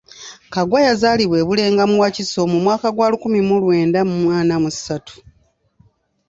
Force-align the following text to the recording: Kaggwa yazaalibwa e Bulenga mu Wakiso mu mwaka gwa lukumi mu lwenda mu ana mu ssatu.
Kaggwa 0.53 0.79
yazaalibwa 0.87 1.35
e 1.41 1.45
Bulenga 1.49 1.83
mu 1.89 1.95
Wakiso 2.01 2.39
mu 2.51 2.57
mwaka 2.65 2.87
gwa 2.95 3.07
lukumi 3.11 3.39
mu 3.47 3.55
lwenda 3.63 3.99
mu 4.11 4.19
ana 4.39 4.55
mu 4.63 4.69
ssatu. 4.75 5.15